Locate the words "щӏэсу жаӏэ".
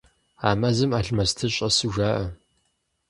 1.55-2.25